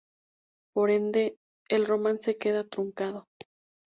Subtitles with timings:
[0.73, 1.37] Por ende,
[1.69, 3.27] el romance queda truncado.